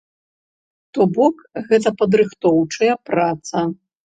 То 0.97 1.05
бок 1.17 1.35
гэта 1.67 1.93
падрыхтоўчая 2.01 2.97
праца. 3.13 3.65